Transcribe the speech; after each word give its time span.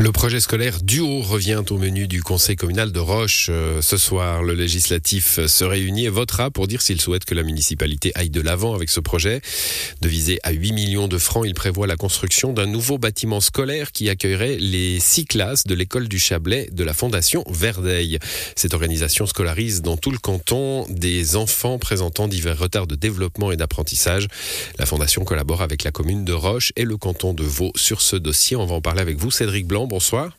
Le 0.00 0.12
projet 0.12 0.40
scolaire 0.40 0.80
Duo 0.82 1.20
revient 1.20 1.62
au 1.68 1.76
menu 1.76 2.08
du 2.08 2.22
conseil 2.22 2.56
communal 2.56 2.90
de 2.90 2.98
Roche. 2.98 3.48
Euh, 3.50 3.82
ce 3.82 3.98
soir, 3.98 4.42
le 4.42 4.54
législatif 4.54 5.44
se 5.46 5.62
réunit 5.62 6.06
et 6.06 6.08
votera 6.08 6.50
pour 6.50 6.66
dire 6.66 6.80
s'il 6.80 6.98
souhaite 7.02 7.26
que 7.26 7.34
la 7.34 7.42
municipalité 7.42 8.10
aille 8.14 8.30
de 8.30 8.40
l'avant 8.40 8.74
avec 8.74 8.88
ce 8.88 9.00
projet. 9.00 9.42
Devisé 10.00 10.38
à 10.42 10.52
8 10.52 10.72
millions 10.72 11.06
de 11.06 11.18
francs, 11.18 11.44
il 11.46 11.52
prévoit 11.52 11.86
la 11.86 11.96
construction 11.96 12.54
d'un 12.54 12.64
nouveau 12.64 12.96
bâtiment 12.96 13.40
scolaire 13.40 13.92
qui 13.92 14.08
accueillerait 14.08 14.56
les 14.56 15.00
six 15.00 15.26
classes 15.26 15.64
de 15.64 15.74
l'école 15.74 16.08
du 16.08 16.18
Chablais 16.18 16.70
de 16.72 16.82
la 16.82 16.94
Fondation 16.94 17.44
Verdeil. 17.50 18.18
Cette 18.56 18.72
organisation 18.72 19.26
scolarise 19.26 19.82
dans 19.82 19.98
tout 19.98 20.12
le 20.12 20.18
canton 20.18 20.86
des 20.88 21.36
enfants 21.36 21.78
présentant 21.78 22.26
divers 22.26 22.58
retards 22.58 22.86
de 22.86 22.94
développement 22.94 23.52
et 23.52 23.58
d'apprentissage. 23.58 24.28
La 24.78 24.86
Fondation 24.86 25.24
collabore 25.24 25.60
avec 25.60 25.84
la 25.84 25.90
commune 25.90 26.24
de 26.24 26.32
Roche 26.32 26.72
et 26.76 26.84
le 26.84 26.96
canton 26.96 27.34
de 27.34 27.44
Vaud 27.44 27.72
sur 27.76 28.00
ce 28.00 28.16
dossier. 28.16 28.56
On 28.56 28.64
va 28.64 28.76
en 28.76 28.80
parler 28.80 29.02
avec 29.02 29.18
vous, 29.18 29.30
Cédric 29.30 29.66
Blanc 29.66 29.89
bonsoir. 29.90 30.38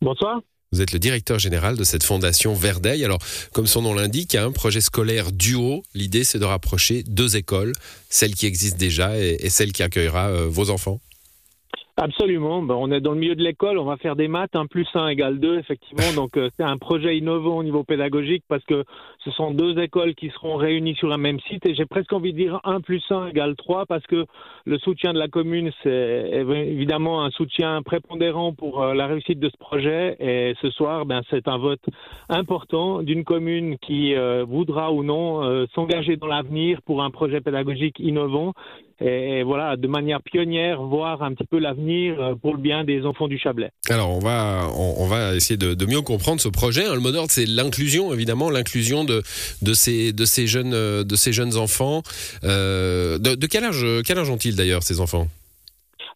Bonsoir. 0.00 0.40
Vous 0.70 0.80
êtes 0.80 0.92
le 0.92 1.00
directeur 1.00 1.38
général 1.38 1.76
de 1.76 1.82
cette 1.82 2.04
fondation 2.04 2.54
Verdeil. 2.54 3.04
Alors, 3.04 3.18
comme 3.52 3.66
son 3.66 3.82
nom 3.82 3.92
l'indique, 3.92 4.34
il 4.34 4.36
y 4.36 4.38
a 4.38 4.44
un 4.44 4.52
projet 4.52 4.80
scolaire 4.80 5.32
duo. 5.32 5.82
L'idée, 5.94 6.22
c'est 6.22 6.38
de 6.38 6.44
rapprocher 6.44 7.02
deux 7.02 7.36
écoles, 7.36 7.72
celle 8.08 8.34
qui 8.34 8.46
existe 8.46 8.76
déjà 8.76 9.18
et, 9.18 9.50
celle 9.50 9.72
qui 9.72 9.82
accueillera 9.82 10.28
euh, 10.28 10.46
vos 10.48 10.70
enfants. 10.70 11.00
Absolument. 12.00 12.62
Ben, 12.62 12.76
on 12.76 12.92
est 12.92 13.00
dans 13.00 13.10
le 13.10 13.18
milieu 13.18 13.34
de 13.34 13.42
l'école, 13.42 13.76
on 13.76 13.84
va 13.84 13.96
faire 13.96 14.14
des 14.14 14.28
maths, 14.28 14.54
1 14.54 14.66
plus 14.66 14.86
1 14.94 15.08
égale 15.08 15.40
2, 15.40 15.58
effectivement. 15.58 16.12
Donc 16.14 16.36
euh, 16.36 16.48
c'est 16.56 16.62
un 16.62 16.78
projet 16.78 17.18
innovant 17.18 17.56
au 17.56 17.64
niveau 17.64 17.82
pédagogique 17.82 18.44
parce 18.48 18.62
que 18.62 18.84
ce 19.24 19.32
sont 19.32 19.50
deux 19.50 19.76
écoles 19.80 20.14
qui 20.14 20.30
seront 20.30 20.54
réunies 20.54 20.94
sur 20.94 21.12
un 21.12 21.18
même 21.18 21.40
site. 21.40 21.66
Et 21.66 21.74
j'ai 21.74 21.86
presque 21.86 22.12
envie 22.12 22.32
de 22.32 22.38
dire 22.38 22.60
1 22.62 22.82
plus 22.82 23.02
1 23.10 23.30
égale 23.30 23.56
3 23.56 23.86
parce 23.86 24.06
que 24.06 24.26
le 24.64 24.78
soutien 24.78 25.12
de 25.12 25.18
la 25.18 25.26
commune, 25.26 25.72
c'est 25.82 26.30
évidemment 26.30 27.24
un 27.24 27.30
soutien 27.30 27.82
prépondérant 27.82 28.52
pour 28.52 28.80
euh, 28.80 28.94
la 28.94 29.08
réussite 29.08 29.40
de 29.40 29.48
ce 29.48 29.56
projet. 29.56 30.16
Et 30.20 30.54
ce 30.62 30.70
soir, 30.70 31.04
ben, 31.04 31.22
c'est 31.30 31.48
un 31.48 31.58
vote 31.58 31.84
important 32.28 33.02
d'une 33.02 33.24
commune 33.24 33.76
qui 33.76 34.14
euh, 34.14 34.44
voudra 34.44 34.92
ou 34.92 35.02
non 35.02 35.66
s'engager 35.74 36.16
dans 36.16 36.28
l'avenir 36.28 36.80
pour 36.82 37.02
un 37.02 37.10
projet 37.10 37.40
pédagogique 37.40 37.98
innovant 37.98 38.54
et, 39.00 39.42
voilà, 39.44 39.76
de 39.76 39.86
manière 39.86 40.22
pionnière, 40.22 40.82
voir 40.82 41.22
un 41.22 41.32
petit 41.32 41.46
peu 41.46 41.58
l'avenir 41.58 42.20
euh, 42.20 42.34
pour 42.34 42.54
le 42.54 42.60
bien 42.60 42.84
des 42.84 43.04
enfants 43.04 43.28
du 43.28 43.38
Chablais. 43.38 43.70
Alors, 43.88 44.10
on 44.10 44.18
va, 44.18 44.68
on, 44.74 45.06
va 45.06 45.34
essayer 45.34 45.56
de, 45.56 45.86
mieux 45.86 46.02
comprendre 46.02 46.40
ce 46.40 46.48
projet. 46.48 46.84
Hein, 46.84 46.94
le 46.94 47.00
mot 47.00 47.12
d'ordre, 47.12 47.30
c'est 47.30 47.46
l'inclusion, 47.46 48.12
évidemment, 48.12 48.50
l'inclusion 48.50 49.04
de, 49.04 49.22
de, 49.62 49.72
ces, 49.72 50.12
de, 50.12 50.24
ces 50.24 50.46
jeunes, 50.46 50.72
de 50.72 51.16
ces 51.16 51.32
jeunes 51.32 51.56
enfants. 51.56 52.02
Euh, 52.44 53.18
de, 53.18 53.34
de, 53.34 53.46
quel 53.46 53.64
âge, 53.64 53.84
quel 54.04 54.18
âge 54.18 54.30
ont-ils 54.30 54.56
d'ailleurs, 54.56 54.82
ces 54.82 55.00
enfants? 55.00 55.28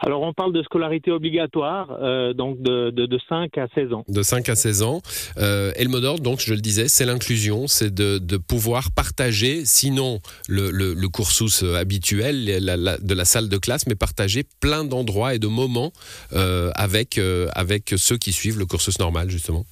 Alors, 0.05 0.23
on 0.23 0.33
parle 0.33 0.53
de 0.53 0.63
scolarité 0.63 1.13
obligatoire, 1.13 1.97
euh, 2.03 2.33
donc 2.33 2.61
de, 2.61 2.91
de, 2.91 3.19
5 3.29 3.57
à 3.57 3.69
16 3.75 3.93
ans. 3.93 4.05
De 4.09 4.23
5 4.23 4.49
à 4.49 4.57
16 4.57 4.83
ans. 4.83 5.01
Euh, 5.39 5.73
d'ordre, 6.01 6.23
donc, 6.23 6.41
je 6.41 6.55
le 6.55 6.61
disais, 6.61 6.89
c'est 6.89 7.05
l'inclusion, 7.05 7.69
c'est 7.69 7.95
de, 7.95 8.37
pouvoir 8.37 8.91
partager, 8.91 9.65
sinon 9.65 10.21
le, 10.49 11.09
cursus 11.09 11.63
habituel 11.63 12.45
de 12.45 13.15
la 13.15 13.25
salle 13.25 13.49
de 13.49 13.59
classe, 13.59 13.87
mais 13.87 13.95
partager 13.95 14.45
plein 14.61 14.85
d'endroits 14.85 15.35
et 15.35 15.39
de 15.39 15.47
moments 15.47 15.93
euh, 16.33 16.71
avec, 16.75 17.19
euh, 17.19 17.49
avec 17.55 17.95
ceux 17.97 18.17
qui 18.17 18.33
suivent 18.33 18.59
le 18.59 18.67
cursus 18.67 18.99
normal, 18.99 19.31
justement. 19.31 19.65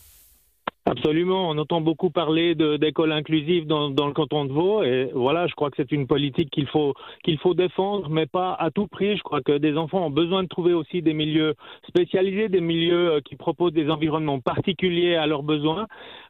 Absolument, 0.90 1.48
on 1.48 1.56
entend 1.56 1.80
beaucoup 1.80 2.10
parler 2.10 2.56
d'écoles 2.56 3.12
inclusives 3.12 3.64
dans, 3.64 3.90
dans, 3.90 4.08
le 4.08 4.12
canton 4.12 4.44
de 4.44 4.52
Vaud 4.52 4.82
et 4.82 5.08
voilà, 5.14 5.46
je 5.46 5.54
crois 5.54 5.70
que 5.70 5.76
c'est 5.76 5.92
une 5.92 6.08
politique 6.08 6.50
qu'il 6.50 6.66
faut 6.66 6.94
qu'il 7.22 7.38
faut 7.38 7.54
défendre, 7.54 8.08
mais 8.10 8.26
pas 8.26 8.54
à 8.54 8.72
tout 8.72 8.88
prix. 8.88 9.16
Je 9.16 9.22
crois 9.22 9.40
que 9.40 9.56
des 9.56 9.76
enfants 9.76 10.04
ont 10.04 10.10
besoin 10.10 10.42
de 10.42 10.48
trouver 10.48 10.74
aussi 10.74 11.00
des 11.00 11.14
milieux 11.14 11.54
spécialisés, 11.86 12.48
des 12.48 12.60
milieux 12.60 13.12
euh, 13.12 13.20
qui 13.20 13.36
proposent 13.36 13.72
des 13.72 13.88
environnements 13.88 14.40
particuliers 14.40 15.14
à 15.14 15.28
leurs 15.28 15.44
besoins. 15.44 15.86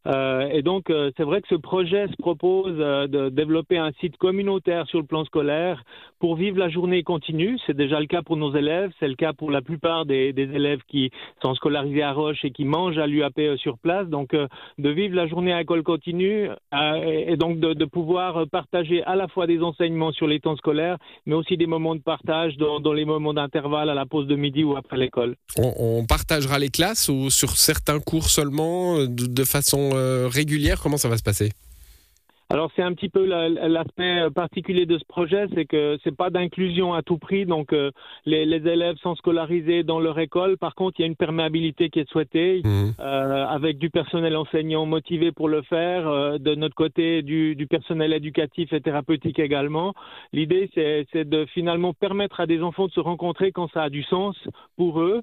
Euh, 0.06 0.48
et 0.50 0.62
donc, 0.62 0.88
euh, 0.88 1.10
c'est 1.16 1.24
vrai 1.24 1.42
que 1.42 1.48
ce 1.48 1.54
projet 1.54 2.06
se 2.08 2.16
propose 2.16 2.76
euh, 2.78 3.06
de 3.06 3.28
développer 3.28 3.76
un 3.76 3.92
site 4.00 4.16
communautaire 4.16 4.86
sur 4.86 4.98
le 4.98 5.04
plan 5.04 5.24
scolaire 5.24 5.82
pour 6.18 6.36
vivre 6.36 6.58
la 6.58 6.70
journée 6.70 7.02
continue. 7.02 7.58
C'est 7.66 7.76
déjà 7.76 8.00
le 8.00 8.06
cas 8.06 8.22
pour 8.22 8.36
nos 8.36 8.54
élèves, 8.54 8.92
c'est 8.98 9.08
le 9.08 9.14
cas 9.14 9.34
pour 9.34 9.50
la 9.50 9.60
plupart 9.60 10.06
des, 10.06 10.32
des, 10.32 10.44
élèves 10.54 10.80
qui 10.88 11.10
sont 11.42 11.54
scolarisés 11.54 12.02
à 12.02 12.12
Roche 12.12 12.44
et 12.44 12.50
qui 12.50 12.64
mangent 12.64 12.98
à 12.98 13.06
l'UAP 13.06 13.40
sur 13.56 13.78
place. 13.78 14.08
Donc, 14.08 14.34
de 14.78 14.90
vivre 14.90 15.14
la 15.14 15.26
journée 15.26 15.52
à 15.52 15.60
école 15.60 15.82
continue 15.82 16.48
et 16.72 17.36
donc 17.36 17.58
de, 17.60 17.84
pouvoir 17.84 18.46
partager 18.48 19.02
à 19.04 19.16
la 19.16 19.26
fois 19.26 19.46
des 19.46 19.60
enseignements 19.60 20.12
sur 20.12 20.26
les 20.26 20.38
temps 20.38 20.56
scolaires, 20.56 20.96
mais 21.26 21.34
aussi 21.34 21.56
des 21.56 21.66
moments 21.66 21.96
de 21.96 22.00
partage 22.00 22.56
dans, 22.56 22.92
les 22.92 23.04
moments 23.04 23.34
d'intervalle 23.34 23.90
à 23.90 23.94
la 23.94 24.06
pause 24.06 24.26
de 24.26 24.36
midi 24.36 24.64
ou 24.64 24.76
après 24.76 24.96
l'école. 24.96 25.36
On, 25.56 26.04
partagera 26.06 26.58
les 26.58 26.70
classes 26.70 27.08
ou 27.08 27.30
sur 27.30 27.50
certains 27.50 28.00
cours 28.00 28.28
seulement 28.28 28.98
de, 28.98 29.26
de 29.26 29.44
façon 29.44 29.90
euh, 29.94 30.28
régulière? 30.28 30.80
Comment 30.80 30.96
ça 30.96 31.08
va 31.08 31.16
se 31.16 31.22
passer? 31.22 31.50
Alors 32.52 32.68
c'est 32.74 32.82
un 32.82 32.92
petit 32.94 33.08
peu 33.08 33.24
l'aspect 33.24 34.28
particulier 34.34 34.84
de 34.84 34.98
ce 34.98 35.04
projet, 35.04 35.46
c'est 35.54 35.66
que 35.66 35.98
c'est 36.02 36.16
pas 36.16 36.30
d'inclusion 36.30 36.92
à 36.94 37.02
tout 37.02 37.16
prix, 37.16 37.46
donc 37.46 37.72
euh, 37.72 37.92
les, 38.26 38.44
les, 38.44 38.68
élèves 38.68 38.96
sont 38.96 39.14
scolarisés 39.14 39.84
dans 39.84 40.00
leur 40.00 40.18
école. 40.18 40.58
Par 40.58 40.74
contre, 40.74 40.98
il 40.98 41.02
y 41.02 41.04
a 41.04 41.06
une 41.06 41.14
perméabilité 41.14 41.90
qui 41.90 42.00
est 42.00 42.10
souhaitée, 42.10 42.62
mmh. 42.64 42.90
euh, 42.98 43.46
avec 43.46 43.78
du 43.78 43.88
personnel 43.88 44.36
enseignant 44.36 44.84
motivé 44.84 45.30
pour 45.30 45.48
le 45.48 45.62
faire, 45.62 46.08
euh, 46.08 46.38
de 46.38 46.56
notre 46.56 46.74
côté 46.74 47.22
du, 47.22 47.54
du, 47.54 47.68
personnel 47.68 48.12
éducatif 48.12 48.72
et 48.72 48.80
thérapeutique 48.80 49.38
également. 49.38 49.94
L'idée 50.32 50.68
c'est 50.74 51.28
de 51.28 51.44
finalement 51.54 51.94
permettre 51.94 52.40
à 52.40 52.46
des 52.46 52.62
enfants 52.62 52.88
de 52.88 52.92
se 52.92 53.00
rencontrer 53.00 53.52
quand 53.52 53.70
ça 53.70 53.84
a 53.84 53.90
du 53.90 54.02
sens 54.02 54.36
pour 54.76 55.00
eux, 55.00 55.22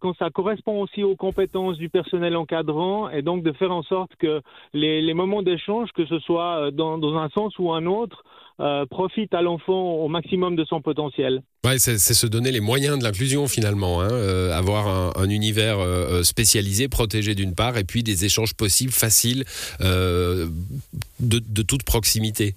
quand 0.00 0.14
ça 0.18 0.28
correspond 0.28 0.82
aussi 0.82 1.02
aux 1.02 1.16
compétences 1.16 1.78
du 1.78 1.88
personnel 1.88 2.36
encadrant, 2.36 3.08
et 3.08 3.22
donc 3.22 3.42
de 3.42 3.52
faire 3.52 3.72
en 3.72 3.82
sorte 3.82 4.14
que 4.16 4.42
les, 4.74 5.00
les 5.00 5.14
moments 5.14 5.42
d'échange, 5.42 5.90
que 5.92 6.04
ce 6.04 6.18
soit 6.18 6.57
euh, 6.58 6.70
dans, 6.70 7.16
un 7.16 7.28
sens 7.30 7.58
ou 7.58 7.72
un 7.72 7.86
autre, 7.86 8.24
euh, 8.60 8.86
profite 8.86 9.34
à 9.34 9.42
l'enfant 9.42 9.94
au 9.94 10.08
maximum 10.08 10.56
de 10.56 10.64
son 10.64 10.80
potentiel. 10.80 11.42
Ouais, 11.64 11.78
c'est 11.78 11.98
se 11.98 12.26
donner 12.26 12.50
les 12.50 12.60
moyens 12.60 12.98
de 12.98 13.04
l'inclusion 13.04 13.46
finalement, 13.46 14.00
hein, 14.00 14.08
euh, 14.10 14.52
avoir 14.52 15.16
un, 15.16 15.28
univers 15.28 15.78
spécialisé, 16.24 16.88
protégé 16.88 17.34
d'une 17.34 17.54
part, 17.54 17.76
et 17.76 17.84
puis 17.84 18.02
des 18.02 18.24
échanges 18.24 18.54
possibles, 18.54 18.92
faciles, 18.92 19.44
de, 19.80 21.62
toute 21.62 21.82
proximité. 21.84 22.54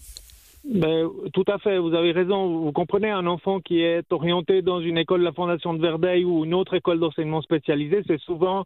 Ben, 0.63 1.09
tout 1.33 1.45
à 1.47 1.57
fait, 1.57 1.77
vous 1.79 1.93
avez 1.93 2.11
raison. 2.11 2.61
Vous 2.61 2.71
comprenez, 2.71 3.09
un 3.09 3.25
enfant 3.25 3.59
qui 3.59 3.81
est 3.81 4.11
orienté 4.11 4.61
dans 4.61 4.79
une 4.79 4.97
école 4.97 5.21
de 5.21 5.25
la 5.25 5.33
Fondation 5.33 5.73
de 5.73 5.81
Verdeil 5.81 6.23
ou 6.23 6.45
une 6.45 6.53
autre 6.53 6.75
école 6.75 6.99
d'enseignement 6.99 7.41
spécialisé, 7.41 8.03
c'est 8.07 8.21
souvent 8.21 8.63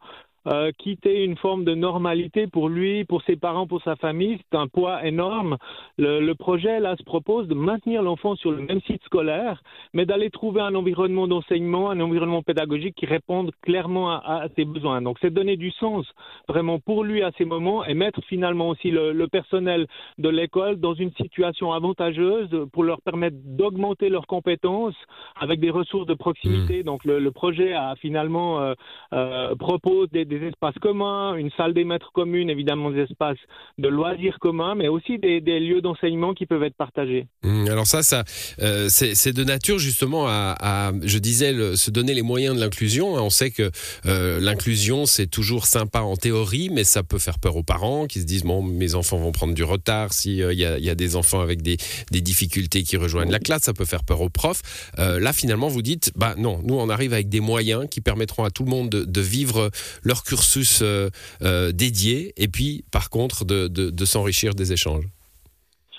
euh, 0.47 0.71
quitter 0.77 1.23
une 1.23 1.37
forme 1.37 1.63
de 1.63 1.73
normalité 1.73 2.47
pour 2.47 2.69
lui, 2.69 3.03
pour 3.05 3.21
ses 3.23 3.35
parents, 3.35 3.67
pour 3.67 3.81
sa 3.81 3.95
famille, 3.95 4.37
c'est 4.51 4.57
un 4.57 4.67
poids 4.67 5.05
énorme. 5.05 5.57
Le, 5.97 6.19
le, 6.19 6.35
projet 6.35 6.79
là 6.79 6.95
se 6.97 7.03
propose 7.03 7.47
de 7.47 7.55
maintenir 7.55 8.03
l'enfant 8.03 8.35
sur 8.35 8.51
le 8.51 8.61
même 8.61 8.81
site 8.81 9.03
scolaire, 9.05 9.61
mais 9.93 10.05
d'aller 10.05 10.29
trouver 10.29 10.61
un 10.61 10.75
environnement 10.75 11.27
d'enseignement, 11.27 11.89
un 11.89 11.99
environnement 11.99 12.43
pédagogique 12.43 12.95
qui 12.95 13.05
réponde 13.05 13.51
clairement 13.61 14.11
à, 14.11 14.43
à 14.43 14.47
ses 14.55 14.65
besoins. 14.65 15.01
Donc 15.01 15.17
c'est 15.21 15.33
donner 15.33 15.57
du 15.57 15.71
sens 15.71 16.05
vraiment 16.47 16.79
pour 16.79 17.03
lui 17.03 17.23
à 17.23 17.31
ces 17.37 17.45
moments 17.45 17.85
et 17.85 17.93
mettre 17.93 18.21
finalement 18.25 18.69
aussi 18.69 18.91
le, 18.91 19.13
le 19.13 19.27
personnel 19.27 19.87
de 20.17 20.29
l'école 20.29 20.79
dans 20.79 20.93
une 20.93 21.11
situation 21.13 21.71
avantageuse 21.73 22.49
pour 22.71 22.83
leur 22.83 23.01
permettre 23.01 23.37
d'augmenter 23.43 24.09
leurs 24.09 24.27
compétences 24.27 24.95
avec 25.39 25.59
des 25.59 25.69
ressources 25.69 26.07
de 26.07 26.13
proximité. 26.13 26.81
Mmh. 26.81 26.83
Donc 26.83 27.05
le, 27.05 27.19
le, 27.19 27.31
projet 27.31 27.73
a 27.73 27.95
finalement 27.95 28.59
euh, 28.59 28.73
euh, 29.13 29.55
propose 29.55 30.09
des 30.11 30.25
des 30.25 30.34
espaces 30.43 30.75
communs, 30.81 31.35
une 31.35 31.51
salle 31.57 31.73
des 31.73 31.83
maîtres 31.83 32.11
commune, 32.13 32.49
évidemment 32.49 32.91
des 32.91 33.01
espaces 33.01 33.37
de 33.77 33.87
loisirs 33.87 34.37
communs, 34.39 34.75
mais 34.75 34.87
aussi 34.87 35.17
des, 35.17 35.39
lieux 35.59 35.81
d'enseignement 35.81 36.33
qui 36.33 36.45
peuvent 36.45 36.63
être 36.63 36.75
partagés. 36.75 37.27
Mmh, 37.43 37.67
alors 37.69 37.85
ça, 37.85 38.03
ça 38.03 38.23
euh, 38.61 38.87
c'est 38.89 39.33
de 39.33 39.43
nature 39.43 39.79
justement 39.79 40.25
à, 40.27 40.91
je 41.03 41.17
disais, 41.17 41.75
se 41.75 41.91
donner 41.91 42.13
les 42.13 42.21
moyens 42.21 42.55
de 42.55 42.59
l'inclusion. 42.59 43.13
On 43.13 43.29
sait 43.29 43.51
que 43.51 43.71
euh, 44.05 44.39
l'inclusion, 44.39 45.05
c'est 45.05 45.27
toujours 45.27 45.65
sympa 45.65 46.01
en 46.01 46.15
théorie, 46.15 46.69
mais 46.71 46.83
ça 46.83 47.03
peut 47.03 47.19
faire 47.19 47.39
peur 47.39 47.55
aux 47.55 47.63
parents 47.63 48.07
qui 48.07 48.21
se 48.21 48.25
disent, 48.25 48.43
bon, 48.43 48.61
mes 48.61 48.95
enfants 48.95 49.17
vont 49.17 49.31
prendre 49.31 49.53
du 49.53 49.63
retard 49.63 50.13
s'il 50.13 50.41
euh, 50.41 50.53
y, 50.53 50.65
a, 50.65 50.95
des 50.95 51.15
enfants 51.15 51.41
avec 51.41 51.61
des, 51.61 51.77
difficultés 52.11 52.83
qui 52.83 52.97
rejoignent 52.97 53.31
la 53.31 53.39
classe, 53.39 53.63
ça 53.63 53.73
peut 53.73 53.85
faire 53.85 54.03
peur 54.03 54.21
aux 54.21 54.29
profs. 54.29 54.61
là, 54.97 55.33
finalement, 55.33 55.67
vous 55.67 55.81
dites, 55.81 56.11
bah 56.15 56.33
non, 56.37 56.61
nous, 56.63 56.75
on 56.75 56.89
arrive 56.89 57.13
avec 57.13 57.29
des 57.29 57.39
moyens 57.39 57.85
qui 57.89 58.01
permettront 58.01 58.43
à 58.43 58.49
tout 58.49 58.63
le 58.63 58.69
monde 58.69 58.89
de, 58.89 59.03
de 59.03 59.21
vivre 59.21 59.69
leur 60.03 60.23
cursus 60.25 60.81
euh, 60.81 61.09
euh, 61.41 61.71
dédié 61.71 62.33
et 62.37 62.47
puis 62.47 62.83
par 62.91 63.09
contre 63.09 63.45
de, 63.45 63.67
de, 63.67 64.05
s'enrichir 64.05 64.53
des 64.53 64.73
échanges 64.73 65.05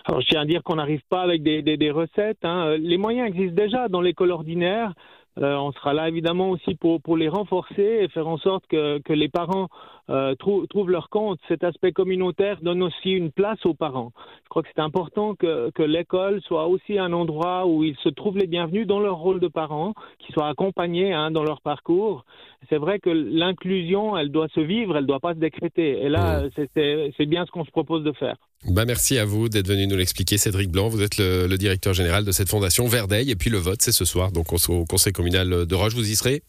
alors, 0.08 0.20
je 0.20 0.28
tiens 0.28 0.43
à 0.43 0.44
dire 0.44 0.62
qu'on 0.62 0.76
n'arrive 0.76 1.00
pas 1.08 1.23
avec 1.23 1.43
des, 1.43 1.62
des, 1.62 1.90
recettes. 1.90 2.44
Hein. 2.44 2.76
Les 2.78 2.96
moyens 2.96 3.26
existent 3.26 3.61
déjà 3.61 3.88
dans 3.88 4.00
l'école 4.00 4.31
ordinaire 4.31 4.93
on 5.38 5.73
sera 5.73 5.93
là 5.93 6.08
évidemment 6.08 6.50
aussi 6.50 6.76
pour, 6.76 7.02
pour 7.02 7.17
les 7.17 7.28
renforcer 7.28 7.99
et 8.00 8.08
faire 8.08 8.26
en 8.26 8.38
sorte 8.38 8.64
que, 8.69 9.00
que 9.00 9.12
les 9.12 9.28
parents 9.28 9.69
euh, 10.08 10.35
trouvent, 10.37 10.91
leur 10.91 11.08
compte. 11.08 11.41
Cet 11.49 11.64
aspect 11.64 11.93
communautaire 11.93 12.58
donne 12.62 12.82
aussi 12.82 13.11
une 13.11 13.32
place 13.32 13.64
aux 13.64 13.75
parents. 13.75 14.12
Je 14.44 14.49
crois 14.49 14.62
que 14.62 14.69
c'est 14.75 14.82
important 14.82 15.35
que, 15.35 15.70
que 15.75 15.82
l'école 15.82 16.41
soit 16.43 16.67
aussi 16.69 16.99
un 16.99 17.12
endroit 17.12 17.67
où 17.67 17.82
ils 17.82 17.97
se 18.05 18.08
trouvent 18.08 18.38
les 18.38 18.47
bienvenus 18.47 18.87
dans 18.87 19.00
leur 19.00 19.17
rôle 19.17 19.41
de 19.41 19.49
parents, 19.49 19.94
qu'ils 20.19 20.32
soient 20.32 20.49
accompagnés 20.49 21.12
hein, 21.12 21.31
dans 21.31 21.43
leur 21.43 21.61
parcours. 21.61 22.25
C'est 22.69 22.79
vrai 22.79 22.99
que 23.00 23.11
l'inclusion, 23.11 24.17
elle 24.17 24.31
doit 24.31 24.49
se 24.55 24.61
vivre, 24.61 24.97
elle 24.97 25.03
ne 25.03 25.08
doit 25.08 25.20
pas 25.20 25.35
se 25.35 25.41
décréter. 25.41 26.03
Et 26.03 26.08
là, 26.08 26.44
c'est 26.76 27.26
bien 27.26 27.44
ce 27.44 27.50
qu'on 27.50 27.64
se 27.64 27.70
propose 27.70 28.05
de 28.05 28.12
faire. 28.12 28.37
Bah 28.69 28.85
merci 28.85 29.19
à 29.19 29.25
vous 29.25 29.49
d'être 29.49 29.69
venu 29.69 29.87
nous 29.87 29.97
l'expliquer, 29.97 30.38
Cédric 30.38 30.70
Blanc. 30.70 30.88
Vous 30.88 31.03
êtes 31.03 31.19
le, 31.19 31.47
le, 31.47 31.56
directeur 31.58 31.93
général 31.93 32.25
de 32.25 32.32
cette 32.32 32.49
fondation 32.49 32.87
Verdeil. 32.87 33.31
Et 33.31 33.37
puis 33.37 33.50
le 33.50 33.58
vote, 33.58 33.81
c'est 33.81 33.93
ce 33.93 34.05
soir, 34.05 34.32
donc 34.32 34.53
au 34.53 34.85
conseil 34.85 35.12
communal 35.12 35.67
de 35.67 35.75
Roche. 35.75 35.94
Vous 35.94 36.11
y 36.11 36.17
serez? 36.17 36.43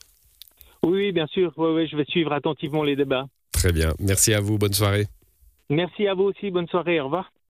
Oui, 0.83 1.11
bien 1.11 1.27
sûr. 1.27 1.53
Oui, 1.57 1.69
oui, 1.73 1.87
je 1.87 1.97
vais 1.97 2.05
suivre 2.05 2.31
attentivement 2.31 2.83
les 2.83 2.95
débats. 2.95 3.27
Très 3.57 3.73
bien. 3.73 3.93
Merci 3.99 4.35
à 4.35 4.39
vous. 4.39 4.59
Bonne 4.59 4.73
soirée. 4.73 5.07
Merci 5.71 6.07
à 6.07 6.13
vous 6.13 6.25
aussi. 6.25 6.51
Bonne 6.51 6.67
soirée. 6.67 6.99
Au 7.01 7.05
revoir. 7.05 7.31